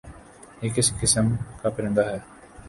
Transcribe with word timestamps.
یہ 0.61 0.69
کس 0.75 0.91
قِسم 0.99 1.27
کا 1.61 1.69
پرندہ 1.69 2.05
ہے؟ 2.09 2.17